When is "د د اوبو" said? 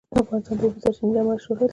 0.57-0.81